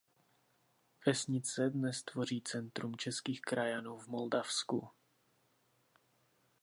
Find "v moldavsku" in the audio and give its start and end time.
3.97-4.89